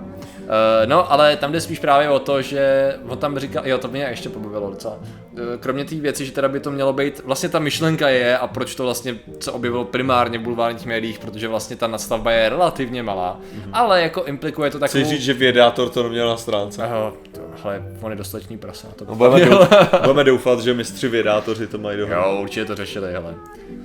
Uh, 0.47 0.89
no, 0.89 1.13
ale 1.13 1.37
tam 1.37 1.53
jde 1.53 1.61
spíš 1.61 1.79
právě 1.79 2.09
o 2.09 2.19
to, 2.19 2.43
že 2.43 2.95
on 3.09 3.19
tam 3.19 3.39
říkal, 3.39 3.63
jo, 3.67 3.79
to 3.79 3.89
mě 3.89 4.07
ještě 4.11 4.29
pobavilo 4.29 4.71
docela. 4.71 4.95
Uh, 4.95 5.41
kromě 5.61 5.85
té 5.85 5.95
věci, 5.95 6.27
že 6.27 6.33
teda 6.33 6.49
by 6.49 6.61
to 6.61 6.71
mělo 6.71 6.93
být, 6.93 7.21
vlastně 7.25 7.49
ta 7.49 7.59
myšlenka 7.59 8.09
je, 8.09 8.39
a 8.39 8.47
proč 8.47 8.75
to 8.75 8.83
vlastně 8.83 9.17
se 9.41 9.51
objevilo 9.51 9.85
primárně 9.85 10.39
v 10.39 10.43
bulvárních 10.43 10.87
médiích, 10.87 11.19
protože 11.19 11.49
vlastně 11.49 11.77
ta 11.77 11.87
nadstavba 11.87 12.33
je 12.33 12.49
relativně 12.49 13.03
malá, 13.03 13.41
mm-hmm. 13.41 13.71
ale 13.73 14.03
jako 14.03 14.25
implikuje 14.25 14.71
to 14.71 14.79
takovou... 14.79 15.05
Chci 15.05 15.15
říct, 15.15 15.25
že 15.25 15.35
vědátor 15.35 15.89
to 15.89 16.03
neměl 16.03 16.29
na 16.29 16.37
stránce. 16.37 16.83
Aha, 16.83 17.13
to, 17.33 17.36
hele, 17.65 17.83
on 18.01 18.11
je 18.11 18.17
dostatečný 18.17 18.59
prasa. 18.59 18.89
To 18.97 19.05
No, 19.05 19.15
budeme, 19.15 19.45
doufat, 19.51 20.01
budeme 20.01 20.25
doufat, 20.25 20.61
že 20.61 20.75
mistři 20.75 21.09
vědátoři 21.09 21.67
to 21.67 21.79
mají 21.79 21.99
dohromady. 21.99 22.29
Jo, 22.29 22.43
určitě 22.43 22.65
to 22.65 22.75
řešili, 22.75 23.13
hele, 23.13 23.35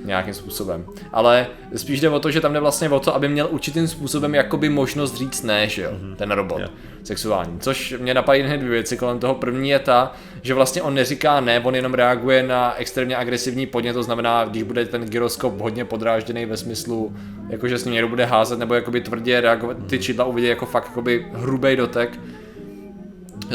nějakým 0.06 0.34
způsobem. 0.34 0.86
Ale 1.14 1.48
spíš 1.76 2.00
jde 2.02 2.10
o 2.10 2.20
to, 2.20 2.32
že 2.32 2.42
tam 2.42 2.54
jde 2.54 2.60
vlastně 2.60 2.90
o 2.90 3.00
to, 3.00 3.16
aby 3.16 3.28
měl 3.30 3.48
určitým 3.52 3.88
způsobem 3.88 4.36
jakoby 4.36 4.70
možnost 4.70 5.16
říct 5.16 5.44
ne, 5.44 5.70
že 5.70 5.82
jo, 5.82 5.92
mm-hmm. 5.92 6.16
ten 6.16 6.32
robot 6.32 6.60
Jo. 6.60 6.68
sexuální. 7.04 7.60
Což 7.60 7.96
mě 8.00 8.14
napadají 8.14 8.44
hned 8.44 8.58
dvě 8.58 8.70
věci 8.72 8.98
kolem 8.98 9.20
toho. 9.20 9.36
První 9.36 9.70
je 9.70 9.80
ta, 9.80 10.14
že 10.42 10.54
vlastně 10.54 10.82
on 10.82 10.94
neříká 10.94 11.40
ne, 11.40 11.60
on 11.60 11.76
jenom 11.76 11.94
reaguje 11.94 12.44
na 12.44 12.76
extrémně 12.78 13.18
agresivní 13.18 13.66
podnět, 13.66 13.94
to 13.94 14.04
znamená, 14.04 14.46
když 14.46 14.64
bude 14.64 14.86
ten 14.86 15.06
gyroskop 15.06 15.60
hodně 15.62 15.86
podrážděný 15.86 16.46
ve 16.46 16.58
smyslu, 16.58 17.16
jakože 17.50 17.78
s 17.78 17.86
ním 17.86 17.94
někdo 17.94 18.08
bude 18.08 18.26
házet 18.26 18.60
nebo 18.60 18.74
jakoby 18.74 19.02
tvrdě 19.02 19.42
reagovat, 19.42 19.78
ty 19.88 20.00
čidla 20.00 20.26
uvidí 20.26 20.48
jako 20.48 20.66
fakt 20.66 20.86
jakoby 20.86 21.26
hrubý 21.34 21.76
dotek, 21.76 22.20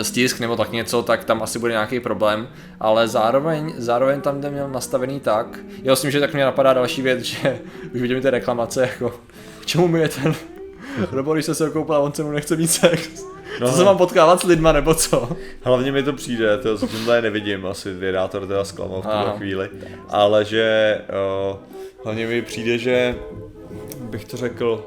stisk 0.05 0.41
nebo 0.41 0.57
tak 0.57 0.73
něco, 0.73 1.03
tak 1.03 1.25
tam 1.25 1.43
asi 1.43 1.59
bude 1.59 1.73
nějaký 1.73 2.01
problém, 2.01 2.49
ale 2.81 3.09
zároveň, 3.09 3.75
zároveň 3.77 4.21
tam 4.21 4.41
jde 4.41 4.51
měl 4.51 4.69
nastavený 4.69 5.21
tak, 5.21 5.59
já 5.83 5.93
myslím, 5.93 6.11
že 6.11 6.21
tak 6.21 6.35
mě 6.35 6.45
napadá 6.45 6.73
další 6.73 7.03
věc, 7.03 7.21
že 7.21 7.59
už 7.95 8.01
vidím 8.01 8.23
ty 8.23 8.31
reklamace, 8.31 8.81
jako 8.81 9.15
k 9.61 9.67
čemu 9.67 9.89
mi 9.89 10.01
je 10.01 10.09
ten 10.09 10.35
robot, 11.13 11.37
když 11.37 11.47
se 11.47 11.55
se 11.55 11.65
ho 11.65 11.71
koupil 11.71 11.95
a 11.95 11.99
on 11.99 12.13
se 12.13 12.23
mu 12.23 12.31
nechce 12.31 12.57
mít 12.57 12.67
sex. 12.67 13.25
No. 13.61 13.69
Co 13.69 13.77
se 13.77 13.85
mám 13.85 13.99
potkávat 13.99 14.41
s 14.41 14.45
lidma, 14.45 14.73
nebo 14.73 14.95
co? 14.95 15.29
Hlavně 15.63 15.93
mi 15.93 16.03
to 16.03 16.13
přijde, 16.13 16.59
to 16.59 16.77
zatím 16.77 17.07
tady 17.07 17.23
nevidím, 17.23 17.67
asi 17.67 17.95
vědátor 17.95 18.47
teda 18.47 18.65
zklamal 18.65 19.03
v 19.03 19.07
tuhle 19.07 19.35
chvíli, 19.37 19.69
ale 20.09 20.45
že 20.45 20.99
uh, 21.51 21.57
hlavně 22.05 22.27
mi 22.27 22.43
přijde, 22.43 22.79
že 22.79 23.15
bych 24.01 24.25
to 24.25 24.37
řekl, 24.37 24.85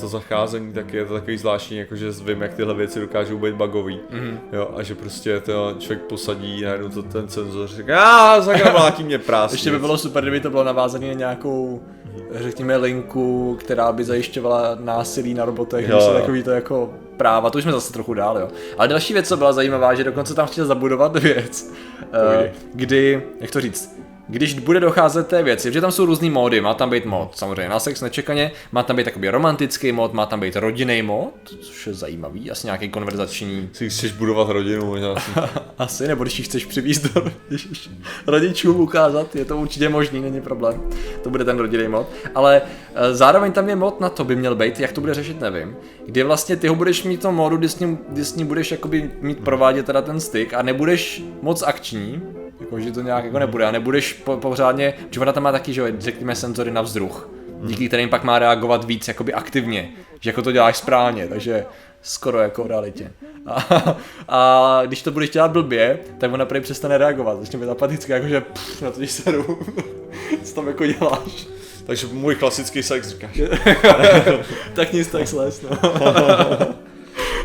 to 0.00 0.08
zacházení 0.08 0.72
tak 0.72 0.92
je 0.92 1.04
to 1.04 1.14
takový 1.14 1.36
zvláštní, 1.36 1.76
jakože 1.76 2.10
vím, 2.10 2.42
jak 2.42 2.54
tyhle 2.54 2.74
věci 2.74 3.00
dokážou 3.00 3.38
být 3.38 3.54
bugový, 3.54 4.00
mm. 4.10 4.38
jo, 4.52 4.70
a 4.76 4.82
že 4.82 4.94
prostě 4.94 5.40
to 5.40 5.74
člověk 5.78 6.02
posadí, 6.02 6.62
najednou 6.62 6.88
to 6.88 7.02
ten 7.02 7.28
senzor 7.28 7.68
říká, 7.68 8.32
a 8.34 8.42
sakra 8.42 8.72
mlátí 8.72 9.04
mě 9.04 9.18
prásně. 9.18 9.54
Ještě 9.54 9.70
by 9.70 9.78
bylo 9.78 9.98
super, 9.98 10.24
kdyby 10.24 10.40
to 10.40 10.50
bylo 10.50 10.64
navázané 10.64 11.06
na 11.06 11.12
nějakou, 11.12 11.82
řekněme, 12.30 12.76
linku, 12.76 13.56
která 13.60 13.92
by 13.92 14.04
zajišťovala 14.04 14.76
násilí 14.80 15.34
na 15.34 15.44
robotech, 15.44 15.88
Jo, 15.88 16.00
jo, 16.00 16.12
takový 16.12 16.42
to 16.42 16.50
jako 16.50 16.90
práva, 17.16 17.50
to 17.50 17.58
už 17.58 17.62
jsme 17.62 17.72
zase 17.72 17.92
trochu 17.92 18.14
dál, 18.14 18.38
jo. 18.38 18.48
Ale 18.78 18.88
další 18.88 19.12
věc, 19.12 19.28
co 19.28 19.36
byla 19.36 19.52
zajímavá, 19.52 19.94
že 19.94 20.04
dokonce 20.04 20.34
tam 20.34 20.46
chtěl 20.46 20.66
zabudovat 20.66 21.16
věc, 21.22 21.72
eh, 22.02 22.36
Pojdi. 22.36 22.52
kdy, 22.74 23.22
jak 23.40 23.50
to 23.50 23.60
říct, 23.60 23.98
když 24.28 24.54
bude 24.54 24.80
docházet 24.80 25.28
té 25.28 25.42
věci, 25.42 25.72
že 25.72 25.80
tam 25.80 25.92
jsou 25.92 26.06
různý 26.06 26.30
módy, 26.30 26.60
má 26.60 26.74
tam 26.74 26.90
být 26.90 27.04
mod 27.04 27.38
samozřejmě 27.38 27.68
na 27.68 27.80
sex 27.80 28.00
nečekaně, 28.00 28.50
má 28.72 28.82
tam 28.82 28.96
být 28.96 29.04
takový 29.04 29.28
romantický 29.28 29.92
mod, 29.92 30.12
má 30.12 30.26
tam 30.26 30.40
být 30.40 30.56
rodinný 30.56 31.02
mod, 31.02 31.34
což 31.60 31.86
je 31.86 31.94
zajímavý, 31.94 32.50
asi 32.50 32.66
nějaký 32.66 32.88
konverzační, 32.88 33.68
Si 33.72 33.90
chceš 33.90 34.12
budovat 34.12 34.48
rodinu, 34.48 34.86
možná 34.86 35.14
si... 35.14 35.30
asi, 35.78 36.08
nebo 36.08 36.24
když 36.24 36.38
ji 36.38 36.44
chceš 36.44 36.64
přivízt 36.64 37.14
do 37.14 37.24
rodičům 38.26 38.80
ukázat, 38.80 39.36
je 39.36 39.44
to 39.44 39.56
určitě 39.56 39.88
možný, 39.88 40.20
není 40.20 40.40
problém, 40.40 40.82
to 41.22 41.30
bude 41.30 41.44
ten 41.44 41.58
rodinný 41.58 41.88
mod, 41.88 42.08
ale 42.34 42.62
eh, 42.94 43.14
zároveň 43.14 43.52
tam 43.52 43.68
je 43.68 43.76
mod 43.76 44.00
na 44.00 44.08
to 44.08 44.24
by 44.24 44.36
měl 44.36 44.54
být, 44.54 44.80
jak 44.80 44.92
to 44.92 45.00
bude 45.00 45.14
řešit, 45.14 45.40
nevím, 45.40 45.76
kdy 46.06 46.22
vlastně 46.22 46.56
ty 46.56 46.68
ho 46.68 46.74
budeš 46.74 47.04
mít 47.04 47.16
v 47.16 47.22
tom 47.22 47.34
modu, 47.34 47.56
kdy 47.56 47.68
s 47.68 47.78
ním, 47.78 47.98
kdy 48.08 48.24
s 48.24 48.36
ním 48.36 48.46
budeš 48.46 48.70
jakoby 48.70 49.10
mít 49.20 49.38
provádět 49.38 49.86
teda 49.86 50.02
ten 50.02 50.20
styk 50.20 50.54
a 50.54 50.62
nebudeš 50.62 51.22
moc 51.42 51.62
akční, 51.62 52.22
jako, 52.60 52.80
že 52.80 52.92
to 52.92 53.00
nějak 53.00 53.24
jako 53.24 53.38
nebude 53.38 53.64
a 53.64 53.70
nebudeš 53.70 54.12
po, 54.12 54.36
pořádně, 54.36 54.94
že 55.10 55.20
ona 55.20 55.32
tam 55.32 55.42
má 55.42 55.52
taky, 55.52 55.72
že 55.72 55.80
jo, 55.80 55.86
řekněme 55.98 56.34
senzory 56.34 56.70
na 56.70 56.82
vzduch, 56.82 57.30
díky 57.62 57.88
kterým 57.88 58.08
pak 58.08 58.24
má 58.24 58.38
reagovat 58.38 58.84
víc 58.84 59.08
jakoby 59.08 59.34
aktivně, 59.34 59.90
že 60.20 60.30
jako 60.30 60.42
to 60.42 60.52
děláš 60.52 60.76
správně, 60.76 61.28
takže 61.28 61.66
skoro 62.02 62.38
jako 62.38 62.64
v 62.64 62.66
realitě. 62.66 63.12
A, 63.46 63.66
a 64.28 64.82
když 64.86 65.02
to 65.02 65.10
budeš 65.10 65.30
dělat 65.30 65.50
blbě, 65.50 65.98
tak 66.18 66.32
ona 66.32 66.44
prý 66.44 66.60
přestane 66.60 66.98
reagovat, 66.98 67.40
začne 67.40 67.58
být 67.58 67.68
apatické, 67.68 68.12
jakože 68.12 68.40
pff, 68.40 68.82
na 68.82 68.90
to 68.90 68.98
když 68.98 69.10
seru, 69.10 69.58
co 70.42 70.54
tam 70.54 70.66
jako 70.66 70.86
děláš. 70.86 71.46
Takže 71.86 72.06
můj 72.12 72.34
klasický 72.34 72.82
sex 72.82 73.08
říkáš. 73.08 73.40
tak 74.74 74.92
nic 74.92 75.08
tak 75.08 75.28
sles, 75.28 75.62
no. 75.62 75.78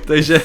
Takže 0.06 0.42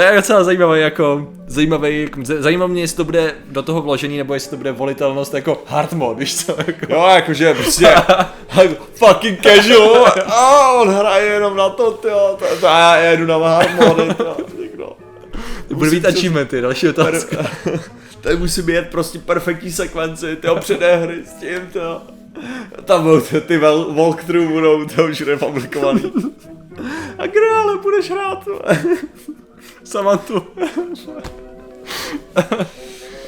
to 0.00 0.06
je 0.06 0.16
docela 0.16 0.44
zajímavý, 0.44 0.80
jako, 0.80 1.26
zajímavý, 1.46 2.00
jako, 2.02 2.20
z- 2.24 2.40
zajímá 2.42 2.66
mě, 2.66 2.80
jestli 2.82 2.96
to 2.96 3.04
bude 3.04 3.34
do 3.50 3.62
toho 3.62 3.82
vložený, 3.82 4.16
nebo 4.18 4.34
jestli 4.34 4.50
to 4.50 4.56
bude 4.56 4.72
volitelnost 4.72 5.34
jako 5.34 5.62
hard 5.66 5.92
mode, 5.92 6.20
víš 6.20 6.36
co, 6.46 6.56
jako. 6.66 6.86
Jo, 6.92 7.06
jakože 7.14 7.54
prostě 7.54 7.94
fucking 8.94 9.42
casual. 9.42 10.06
A 10.26 10.72
on 10.72 10.88
hraje 10.88 11.26
jenom 11.32 11.56
na 11.56 11.68
to, 11.68 11.90
tyjo. 11.90 12.36
To, 12.38 12.44
to, 12.60 12.68
a 12.68 12.96
já 12.96 13.10
jedu 13.10 13.26
na 13.26 13.36
hard 13.38 13.74
mode, 13.80 14.14
tyjo. 14.14 14.36
Někdo. 14.60 14.92
Bude 15.74 15.90
mít 15.90 16.04
achievementy, 16.06 16.60
další 16.60 16.88
otázka. 16.88 17.36
Tady 18.20 18.36
musí 18.36 18.62
být 18.62 18.88
prostě 18.90 19.18
perfektní 19.18 19.72
sekvenci, 19.72 20.36
tyjo, 20.36 20.56
předé 20.56 20.96
hry 20.96 21.18
s 21.26 21.32
tím, 21.32 21.60
tyjo. 21.72 22.00
Tam 22.84 23.02
budou 23.02 23.20
ty, 23.20 23.40
ty 23.40 23.58
walkthrough 23.94 24.48
budou 24.50 24.84
to 24.84 25.04
už 25.04 25.20
republikovaný. 25.20 26.02
A 27.18 27.26
kde 27.26 27.40
ale 27.64 27.76
budeš 27.78 28.10
hrát? 28.10 28.48
Samantu. 29.84 30.42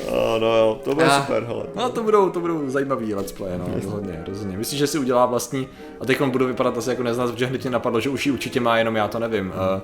Oh, 0.08 0.38
no 0.40 0.56
jo, 0.56 0.80
to 0.84 0.94
bude 0.94 1.06
Ah. 1.06 1.20
super, 1.20 1.44
hele. 1.44 1.64
No 1.76 1.88
to 1.90 2.02
budou, 2.02 2.30
to 2.30 2.40
budou 2.40 2.68
zajímavý 2.70 3.14
let's 3.14 3.32
play, 3.32 3.58
no, 3.58 3.66
rozhodně, 3.75 4.25
rozhodně. 4.26 4.56
Myslím, 4.56 4.78
že 4.78 4.86
si 4.86 4.98
udělá 4.98 5.26
vlastní, 5.26 5.68
a 6.00 6.04
teď 6.06 6.20
on 6.20 6.30
budu 6.30 6.46
vypadat 6.46 6.78
asi 6.78 6.90
jako 6.90 7.02
neznát, 7.02 7.30
protože 7.30 7.46
hned 7.46 7.62
mě 7.62 7.70
napadlo, 7.70 8.00
že 8.00 8.10
už 8.10 8.26
ji 8.26 8.32
určitě 8.32 8.60
má, 8.60 8.78
jenom 8.78 8.96
já 8.96 9.08
to 9.08 9.18
nevím. 9.18 9.46
Uh, 9.48 9.80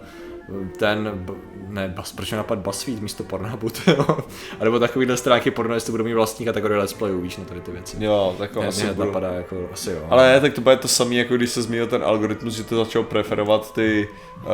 ten, 0.79 1.25
ne, 1.69 1.89
bas, 1.89 2.13
proč 2.13 2.33
napad 2.33 2.59
BuzzFeed 2.59 3.01
místo 3.01 3.25
Pornhubu, 3.25 3.69
jo? 3.87 4.07
A 4.61 4.65
nebo 4.65 4.79
takovýhle 4.79 5.17
stránky 5.17 5.51
porno, 5.51 5.75
jestli 5.75 5.91
budou 5.91 6.05
mít 6.05 6.15
vlastní 6.15 6.47
kategorie 6.47 6.79
let's 6.79 6.93
playů, 6.93 7.21
víš, 7.21 7.37
na 7.37 7.45
tady 7.45 7.61
ty 7.61 7.71
věci. 7.73 7.97
Jo, 8.01 8.35
tak 8.39 8.57
Mě, 8.57 8.67
asi 8.67 8.87
budu. 8.87 9.07
napadá 9.07 9.33
jako, 9.33 9.69
asi 9.73 9.91
jo. 9.91 10.07
Ale 10.11 10.33
ne, 10.33 10.41
tak 10.41 10.53
to 10.55 10.61
bude 10.61 10.77
to 10.77 10.89
samé, 10.89 11.15
jako 11.15 11.37
když 11.37 11.51
se 11.51 11.63
zmínil 11.63 11.87
ten 11.87 12.03
algoritmus, 12.05 12.55
že 12.55 12.65
to 12.65 12.77
začal 12.77 13.03
preferovat 13.03 13.75
ty 13.75 14.09
uh, 14.37 14.47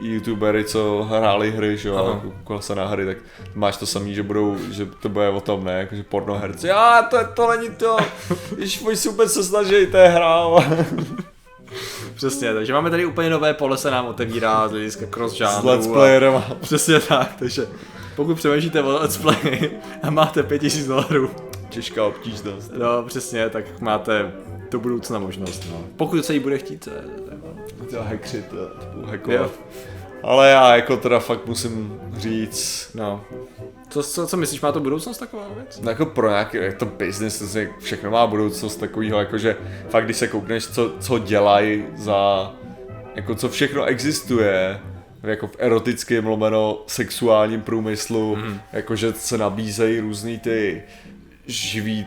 youtubery, 0.00 0.64
co 0.64 1.06
hráli 1.10 1.50
hry, 1.50 1.76
že 1.76 1.88
jo, 1.88 2.22
koukal 2.22 2.62
se 2.62 2.74
na 2.74 2.86
hry, 2.86 3.06
tak 3.06 3.16
máš 3.54 3.76
to 3.76 3.86
samý, 3.86 4.14
že 4.14 4.22
budou, 4.22 4.56
že 4.70 4.86
to 4.86 5.08
bude 5.08 5.28
o 5.28 5.40
tom, 5.40 5.64
ne, 5.64 5.72
jakože 5.72 6.02
pornoherci, 6.02 6.66
já, 6.66 7.02
to, 7.02 7.18
to 7.34 7.50
není 7.50 7.70
to, 7.70 7.96
když 8.56 8.80
můj 8.80 8.96
super 8.96 9.28
se 9.28 9.44
snaží, 9.44 9.86
to 9.86 9.96
je 9.96 10.08
hra, 10.08 10.46
Přesně, 12.14 12.54
takže 12.54 12.72
máme 12.72 12.90
tady 12.90 13.04
úplně 13.06 13.30
nové 13.30 13.54
pole 13.54 13.78
se 13.78 13.90
nám 13.90 14.06
otevírá 14.06 14.68
z 14.68 14.70
hlediska 14.70 15.06
cross 15.10 15.36
s 15.36 15.62
let's 15.64 15.86
playerem. 15.86 16.42
Přesně 16.60 17.00
tak, 17.00 17.34
takže 17.38 17.66
pokud 18.16 18.34
přemýšlíte 18.34 18.82
o 18.82 18.88
let's 18.88 19.16
play 19.16 19.70
a 20.02 20.10
máte 20.10 20.42
5000 20.42 20.86
dolarů, 20.86 21.30
Těžká 21.68 22.04
obtížnost. 22.04 22.72
no 22.78 23.02
přesně, 23.02 23.48
tak 23.48 23.80
máte 23.80 24.32
do 24.70 24.80
budoucna 24.80 25.18
možnost, 25.18 25.64
no. 25.70 25.84
Pokud 25.96 26.24
se 26.24 26.34
jí 26.34 26.40
bude 26.40 26.58
chtít, 26.58 26.88
eh. 26.92 27.22
To 27.90 28.02
hackři, 28.02 28.42
to, 28.42 28.56
to 28.56 28.86
budou 28.94 29.00
Jo. 29.02 29.10
hackovat. 29.10 29.50
Ale 30.22 30.50
já 30.50 30.76
jako 30.76 30.96
teda 30.96 31.18
fakt 31.18 31.46
musím 31.46 32.00
říct, 32.16 32.90
no. 32.94 33.24
Co, 33.88 34.02
co, 34.02 34.26
co 34.26 34.36
myslíš, 34.36 34.60
má 34.60 34.72
to 34.72 34.80
budoucnost 34.80 35.18
taková 35.18 35.46
věc? 35.54 35.80
No 35.80 35.90
jako 35.90 36.06
pro 36.06 36.28
nějaký, 36.28 36.56
je 36.56 36.72
to 36.72 36.86
business, 36.86 37.56
všechno 37.78 38.10
má 38.10 38.26
budoucnost 38.26 38.76
takového, 38.76 39.18
jakože 39.18 39.56
fakt 39.88 40.04
když 40.04 40.16
se 40.16 40.28
koukneš, 40.28 40.66
co, 40.66 40.92
co 41.00 41.18
dělají 41.18 41.84
za, 41.96 42.52
jako 43.14 43.34
co 43.34 43.48
všechno 43.48 43.84
existuje, 43.84 44.80
jako 45.22 45.46
v 45.46 45.56
erotickém 45.58 46.26
lomeno 46.26 46.82
sexuálním 46.86 47.62
průmyslu, 47.62 48.36
mm. 48.36 48.60
jakože 48.72 49.12
se 49.12 49.38
nabízejí 49.38 50.00
různý 50.00 50.38
ty 50.38 50.82
živý 51.46 52.04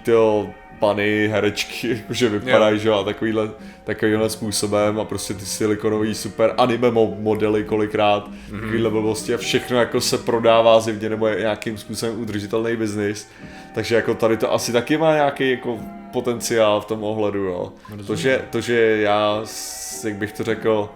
pany, 0.79 1.27
herečky, 1.31 1.89
jakože 1.97 2.29
vypadají, 2.29 2.79
že 2.79 2.89
jo, 2.89 2.95
a 2.95 3.03
takovýhle, 3.03 3.49
takovýhle 3.83 4.29
způsobem 4.29 4.99
a 4.99 5.03
prostě 5.05 5.33
ty 5.33 5.45
silikonový 5.45 6.15
super 6.15 6.53
anime 6.57 6.91
mo- 6.91 7.15
modely 7.19 7.63
kolikrát, 7.63 8.27
mm. 8.51 8.59
takovýhle 8.59 8.89
blbosti 8.89 9.33
a 9.33 9.37
všechno 9.37 9.77
jako 9.77 10.01
se 10.01 10.17
prodává 10.17 10.79
zjevně 10.79 11.09
nebo 11.09 11.27
je 11.27 11.39
nějakým 11.39 11.77
způsobem 11.77 12.19
udržitelný 12.19 12.75
biznis, 12.75 13.29
takže 13.75 13.95
jako 13.95 14.13
tady 14.13 14.37
to 14.37 14.53
asi 14.53 14.71
taky 14.71 14.97
má 14.97 15.13
nějaký 15.13 15.51
jako 15.51 15.79
potenciál 16.13 16.81
v 16.81 16.85
tom 16.85 17.03
ohledu, 17.03 17.39
jo. 17.43 17.73
To, 18.07 18.15
že, 18.15 18.41
to, 18.49 18.61
že 18.61 18.97
já, 19.01 19.41
jak 20.03 20.15
bych 20.15 20.31
to 20.31 20.43
řekl, 20.43 20.89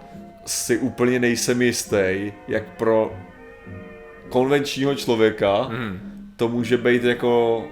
si 0.45 0.77
úplně 0.77 1.19
nejsem 1.19 1.61
jistý, 1.61 2.31
jak 2.47 2.63
pro 2.77 3.13
konvenčního 4.29 4.95
člověka 4.95 5.67
Mm. 5.71 5.99
to 6.35 6.47
může 6.47 6.77
být 6.77 7.03
jako 7.03 7.63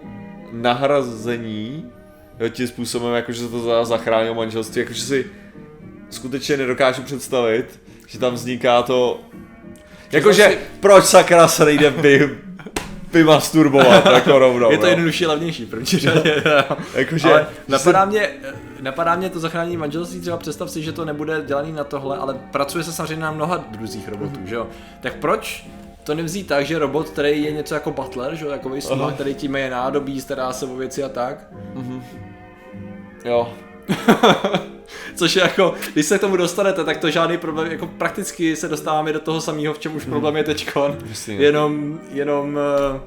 nahrazení 0.52 1.77
jo, 2.40 2.50
tím 2.50 2.68
způsobem, 2.68 3.14
jako 3.16 3.32
že 3.32 3.42
se 3.42 3.48
to 3.50 3.60
za- 3.60 3.86
zachránilo 3.86 4.36
manželství, 4.36 4.80
jakože 4.82 5.02
si 5.02 5.26
skutečně 6.10 6.58
nedokážu 6.58 7.02
představit, 7.04 7.80
že 8.08 8.20
tam 8.20 8.34
vzniká 8.34 8.84
to, 8.84 9.20
jakože 10.12 10.44
si- 10.44 10.58
proč 10.80 11.06
sakra 11.06 11.48
se 11.48 11.66
nejde 11.66 11.90
vy, 11.90 12.38
vymasturbovat 13.14 14.06
jako 14.14 14.40
rovnou, 14.40 14.72
Je 14.72 14.78
to 14.78 14.84
no. 14.84 14.90
jednodušší 14.90 15.26
levnější 15.26 15.66
první 15.66 15.86
řadě. 16.00 16.44
Jakože, 16.96 17.32
ale 17.32 17.48
napadá 17.68 18.06
mě, 18.06 18.30
napadá 18.82 19.16
mě 19.16 19.30
to 19.30 19.40
zachránění 19.40 19.78
manželství, 19.78 20.20
třeba 20.22 20.38
představ 20.38 20.72
si, 20.72 20.82
že 20.84 20.92
to 20.92 21.06
nebude 21.06 21.44
dělaný 21.46 21.72
na 21.72 21.84
tohle, 21.84 22.18
ale 22.18 22.34
pracuje 22.52 22.84
se 22.84 22.92
samozřejmě 22.94 23.24
na 23.24 23.32
mnoha 23.32 23.58
druzích 23.58 24.10
robotů, 24.10 24.40
že 24.46 24.56
jo? 24.56 24.68
Tak 25.02 25.16
proč 25.16 25.66
to 26.08 26.16
nevzít 26.16 26.48
tak, 26.48 26.66
že 26.66 26.80
robot, 26.80 27.10
který 27.10 27.44
je 27.44 27.52
něco 27.52 27.74
jako 27.74 27.92
butler, 27.92 28.36
že 28.36 28.46
jo, 28.46 28.52
takový 28.52 28.82
sluha, 28.82 29.12
který 29.12 29.36
tím 29.36 29.56
je 29.56 29.70
nádobí, 29.70 30.22
stará 30.22 30.54
se 30.54 30.66
o 30.66 30.76
věci 30.76 31.04
a 31.04 31.10
tak, 31.10 31.48
jo, 33.26 33.54
Což 35.16 35.36
je 35.36 35.42
jako, 35.42 35.74
když 35.94 36.06
se 36.06 36.18
k 36.18 36.22
tomu 36.22 36.38
dostanete, 36.38 36.84
tak 36.84 36.98
to 36.98 37.10
žádný 37.10 37.38
problém, 37.38 37.72
jako 37.72 37.88
prakticky 37.88 38.56
se 38.56 38.68
dostáváme 38.68 39.14
do 39.14 39.20
toho 39.20 39.42
samého, 39.42 39.74
v 39.74 39.80
čem 39.80 39.96
už 39.96 40.06
problém 40.06 40.38
je 40.38 40.44
teďkon. 40.44 40.98
Jasně. 41.10 41.36
Jenom, 41.36 42.00
jenom 42.12 42.60
eh, 42.60 43.00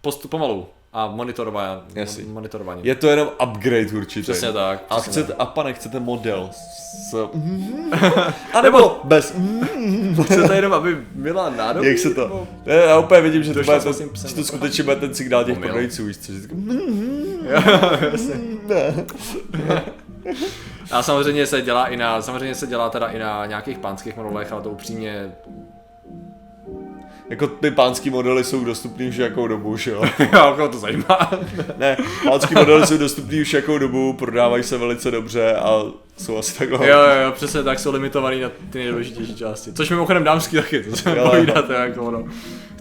postup 0.00 0.30
pomalu 0.30 0.66
a 0.94 1.06
monitorování. 1.06 1.80
Monitorování. 2.32 2.80
je 2.84 2.94
to 2.94 3.08
jenom 3.08 3.28
upgrade 3.42 3.86
určitě. 3.96 4.22
Přesně 4.32 4.52
tak. 4.52 4.84
A, 4.90 5.00
přesně 5.00 5.22
chcete, 5.22 5.34
a 5.38 5.46
pane, 5.46 5.72
chcete 5.72 6.00
model 6.00 6.50
s... 7.10 7.14
A 7.14 7.28
A 8.58 8.60
nebo- 8.62 9.00
bez... 9.04 9.34
Chcete 10.24 10.56
jenom, 10.56 10.72
aby 10.72 10.96
byla 11.14 11.50
nádobí? 11.50 11.88
Jak 11.88 11.98
se 11.98 12.10
to... 12.14 12.20
nebo- 12.20 12.46
Ne, 12.66 12.74
já 12.74 12.98
úplně 12.98 13.20
vidím, 13.20 13.42
že 13.42 13.54
to, 13.54 13.62
bude 13.62 13.78
psem. 13.80 14.10
že 14.28 14.34
to 14.34 14.44
skutečně 14.44 14.84
bude 14.84 14.96
ten 14.96 15.14
signál 15.14 15.44
těch 15.44 15.58
prodejců, 15.58 16.04
víš 16.04 16.18
co, 16.18 16.32
že 16.32 16.38
jako, 16.40 16.54
A 20.90 21.02
samozřejmě 21.02 21.46
se 21.46 21.62
dělá 21.62 21.86
i 21.86 21.96
na, 21.96 22.22
samozřejmě 22.22 22.54
se 22.54 22.66
dělá 22.66 22.90
teda 22.90 23.06
i 23.06 23.18
na 23.18 23.46
nějakých 23.46 23.78
pánských 23.78 24.16
modelech, 24.16 24.52
ale 24.52 24.62
to 24.62 24.70
upřímně, 24.70 25.32
jako 27.28 27.46
ty 27.46 27.70
pánský 27.70 28.10
modely 28.10 28.44
jsou 28.44 28.64
dostupný 28.64 29.08
už 29.08 29.16
jakou 29.16 29.48
dobu, 29.48 29.76
že 29.76 29.90
jo? 29.90 30.04
jo, 30.58 30.68
to 30.72 30.78
zajímá. 30.78 31.30
Ne, 31.76 31.96
pánský 32.24 32.54
modely 32.54 32.86
jsou 32.86 32.98
dostupný 32.98 33.40
už 33.40 33.52
jakou 33.54 33.78
dobu, 33.78 34.12
prodávají 34.12 34.62
se 34.62 34.78
velice 34.78 35.10
dobře 35.10 35.54
a 35.54 35.82
jsou 36.16 36.36
asi 36.36 36.58
takhle. 36.58 36.88
Jo, 36.88 36.98
jo, 36.98 37.22
jo, 37.24 37.32
přesně 37.32 37.62
tak 37.62 37.78
jsou 37.78 37.92
limitovaný 37.92 38.40
na 38.40 38.50
ty 38.70 38.78
nejdůležitější 38.78 39.36
části. 39.36 39.72
Což 39.72 39.90
mimochodem 39.90 40.24
dámský 40.24 40.56
taky, 40.56 40.82
to 40.82 40.96
se 40.96 41.14
povídáte, 41.30 41.74
jako 41.74 42.02
ono. 42.02 42.24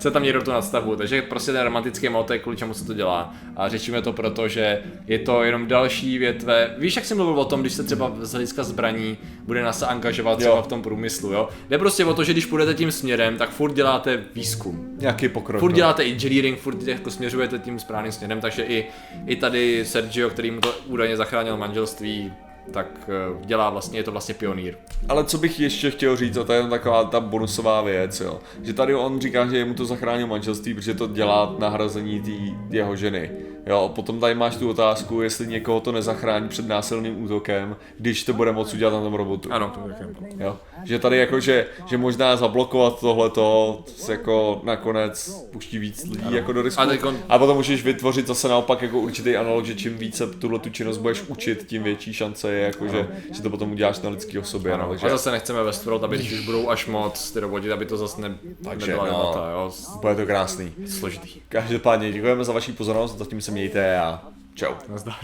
Chce 0.04 0.12
tam 0.12 0.24
někdo 0.24 0.42
tu 0.42 0.52
nadstavbu, 0.52 0.96
takže 0.96 1.22
prostě 1.22 1.52
ten 1.52 1.62
romantický 1.62 2.10
motek, 2.10 2.42
kvůli 2.42 2.58
čemu 2.58 2.74
se 2.74 2.86
to 2.86 2.94
dělá. 2.94 3.34
A 3.56 3.70
řešíme 3.70 4.02
to 4.02 4.14
proto, 4.14 4.48
že 4.48 4.80
je 5.08 5.20
to 5.20 5.44
jenom 5.44 5.68
další 5.68 6.18
větve. 6.18 6.76
Víš, 6.78 6.96
jak 6.96 7.06
jsem 7.06 7.18
mluvil 7.18 7.40
o 7.40 7.46
tom, 7.46 7.62
když 7.62 7.74
se 7.74 7.84
třeba 7.84 8.12
z 8.22 8.32
hlediska 8.32 8.64
zbraní 8.64 9.18
bude 9.44 9.64
nás 9.64 9.82
angažovat 9.82 10.40
třeba 10.40 10.56
Jo. 10.56 10.62
v 10.62 10.68
tom 10.68 10.82
průmyslu, 10.82 11.34
jo? 11.34 11.50
Jde 11.70 11.78
prostě 11.78 12.06
o 12.06 12.14
to, 12.14 12.24
že 12.24 12.32
když 12.32 12.46
půjdete 12.46 12.74
tím 12.74 12.92
směrem, 12.92 13.38
tak 13.38 13.50
furt 13.50 13.74
děláte 13.74 14.24
výzkum. 14.36 14.88
Nějaký 14.98 15.30
pokrok. 15.30 15.60
Furt 15.60 15.72
no. 15.72 15.76
děláte 15.76 16.04
engineering, 16.04 16.60
furt 16.60 16.88
jako 16.88 17.12
směřujete 17.12 17.60
tím 17.60 17.80
správným 17.80 18.12
směrem, 18.12 18.42
takže 18.42 18.64
i, 18.64 18.86
i 19.28 19.36
tady 19.36 19.86
Sergio, 19.86 20.30
který 20.30 20.52
mu 20.52 20.62
to 20.62 20.76
údajně 20.86 21.18
zachránil 21.18 21.58
manželství, 21.58 22.34
tak 22.72 22.88
eh, 23.10 23.46
dělá 23.46 23.70
vlastně, 23.70 24.00
je 24.00 24.04
to 24.04 24.12
vlastně 24.12 24.36
pionýr. 24.36 24.76
Ale 25.10 25.24
co 25.24 25.38
bych 25.38 25.60
ještě 25.60 25.92
chtěl 25.92 26.16
říct, 26.16 26.38
a 26.38 26.44
to 26.44 26.54
je 26.54 26.68
taková 26.68 27.04
ta 27.04 27.20
bonusová 27.20 27.82
věc, 27.82 28.20
jo. 28.20 28.40
Že 28.62 28.74
tady 28.74 28.96
on 28.96 29.22
říká, 29.22 29.48
že 29.48 29.66
mu 29.66 29.74
to 29.74 29.86
zachránil 29.86 30.28
manželství, 30.28 30.74
protože 30.74 30.94
to 30.94 31.08
dělá 31.08 31.56
nahrazení 31.60 32.22
té 32.22 32.76
jeho 32.78 32.96
ženy. 32.96 33.32
Jo, 33.66 33.92
potom 33.96 34.20
tady 34.20 34.36
máš 34.36 34.56
tu 34.56 34.70
otázku, 34.70 35.22
jestli 35.22 35.48
někoho 35.48 35.80
to 35.80 35.92
nezachrání 35.92 36.50
před 36.50 36.68
násilným 36.68 37.24
útokem, 37.24 37.76
když 37.98 38.24
to 38.24 38.34
bude 38.34 38.52
moc 38.52 38.74
udělat 38.74 38.94
na 38.94 39.02
tom 39.02 39.14
robotu. 39.14 39.54
Ano, 39.54 39.70
to 39.70 39.90
je 39.90 40.14
Jo? 40.40 40.58
Že 40.84 41.00
tady 41.00 41.18
jako, 41.18 41.40
že, 41.40 41.66
že 41.86 41.98
možná 41.98 42.36
zablokovat 42.36 43.00
tohleto 43.00 43.80
se 43.96 44.12
jako 44.12 44.62
nakonec 44.64 45.30
puští 45.52 45.78
víc 45.78 46.04
lidí 46.04 46.24
ano. 46.26 46.36
jako 46.38 46.54
do 46.54 46.62
risku. 46.62 46.82
A 46.82 46.86
teďkon- 46.86 47.18
A 47.30 47.40
potom 47.40 47.58
můžeš 47.58 47.84
vytvořit 47.84 48.28
zase 48.28 48.48
naopak 48.48 48.82
jako 48.82 49.00
určitý 49.00 49.38
analog, 49.38 49.66
že 49.66 49.76
čím 49.76 49.98
více 49.98 50.28
tuhle 50.28 50.60
tu 50.60 50.70
činnost 50.70 50.98
budeš 50.98 51.22
učit, 51.28 51.66
tím 51.68 51.84
větší 51.84 52.14
šance 52.14 52.52
je 52.54 52.62
jako, 52.66 52.88
že, 52.88 53.08
že 53.32 53.42
to 53.42 53.50
potom 53.50 53.72
uděláš 53.72 54.00
na 54.02 54.10
lidský 54.10 54.40
osobě. 54.40 54.78
No, 54.78 54.90
takže 54.90 55.08
A 55.08 55.10
zase 55.10 55.32
nechceme 55.32 55.64
Westworld, 55.64 56.04
aby 56.04 56.18
když 56.18 56.32
už 56.34 56.46
budou 56.46 56.70
až 56.70 56.88
moc 56.88 57.32
ty 57.32 57.40
roboti, 57.40 57.72
aby 57.72 57.86
to 57.86 57.98
zase 57.98 58.22
ne, 58.22 58.38
Takže, 58.64 58.88
nebyla 58.88 59.06
no. 59.06 59.12
debata, 59.12 59.52
jo, 59.52 59.72
bude 60.02 60.16
to 60.16 60.26
krásný. 60.26 60.72
složitý. 60.88 61.30
Každopádně 61.50 62.12
děkujeme 62.12 62.44
za 62.44 62.54
vaši 62.54 62.72
pozornost, 62.72 63.18
zatím 63.18 63.42
se 63.42 63.53
mějte 63.54 64.00
a 64.00 64.22
čau. 64.56 64.74
Nazdar. 64.90 65.16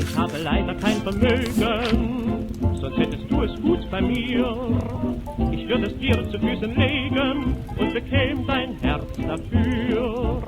Ich 0.00 0.16
habe 0.16 0.38
leider 0.38 0.74
kein 0.74 1.00
Vermögen, 1.02 2.46
sonst 2.80 2.98
hättest 2.98 3.30
du 3.30 3.42
es 3.42 3.60
gut 3.60 3.90
bei 3.90 4.00
mir. 4.00 4.44
Ich 5.52 5.68
würde 5.68 5.86
es 5.86 5.98
dir 5.98 6.30
zu 6.30 6.38
Füßen 6.38 6.74
legen 6.74 7.56
und 7.78 7.94
bekäm 7.94 8.46
dein 8.46 8.76
Herz 8.82 9.04
dafür. 9.16 10.42